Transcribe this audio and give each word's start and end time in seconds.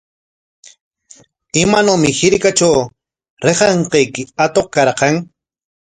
¿Imanawmi 1.61 2.09
hirkatraw 2.19 2.75
rikanqayki 3.45 4.21
atuq 4.43 4.67
karqan? 4.73 5.15